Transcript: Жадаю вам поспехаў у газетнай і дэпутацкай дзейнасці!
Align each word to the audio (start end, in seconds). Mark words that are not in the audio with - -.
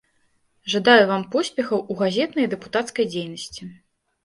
Жадаю 0.73 1.03
вам 1.11 1.25
поспехаў 1.35 1.85
у 1.91 1.99
газетнай 2.01 2.43
і 2.49 2.53
дэпутацкай 2.57 3.11
дзейнасці! 3.13 3.73